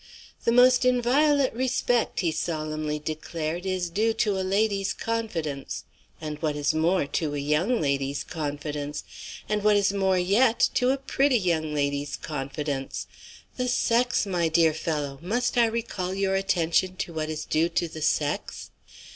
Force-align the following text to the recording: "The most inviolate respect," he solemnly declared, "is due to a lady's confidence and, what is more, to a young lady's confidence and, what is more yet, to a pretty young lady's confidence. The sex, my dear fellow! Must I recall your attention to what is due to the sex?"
"The 0.45 0.51
most 0.51 0.83
inviolate 0.83 1.53
respect," 1.53 2.21
he 2.21 2.31
solemnly 2.31 2.97
declared, 2.97 3.67
"is 3.67 3.87
due 3.91 4.13
to 4.13 4.31
a 4.31 4.41
lady's 4.41 4.93
confidence 4.93 5.83
and, 6.19 6.41
what 6.41 6.55
is 6.55 6.73
more, 6.73 7.05
to 7.05 7.35
a 7.35 7.37
young 7.37 7.79
lady's 7.79 8.23
confidence 8.23 9.03
and, 9.47 9.63
what 9.63 9.75
is 9.77 9.93
more 9.93 10.17
yet, 10.17 10.67
to 10.73 10.89
a 10.89 10.97
pretty 10.97 11.37
young 11.37 11.75
lady's 11.75 12.17
confidence. 12.17 13.05
The 13.57 13.67
sex, 13.67 14.25
my 14.25 14.47
dear 14.47 14.73
fellow! 14.73 15.19
Must 15.21 15.55
I 15.55 15.65
recall 15.67 16.15
your 16.15 16.33
attention 16.33 16.95
to 16.95 17.13
what 17.13 17.29
is 17.29 17.45
due 17.45 17.69
to 17.69 17.87
the 17.87 18.01
sex?" 18.01 18.71